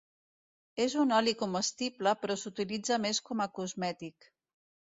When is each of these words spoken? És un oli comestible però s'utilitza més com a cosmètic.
És 0.85 0.95
un 1.03 1.13
oli 1.17 1.33
comestible 1.41 2.15
però 2.23 2.39
s'utilitza 2.45 2.99
més 3.07 3.23
com 3.31 3.47
a 3.49 3.51
cosmètic. 3.61 4.31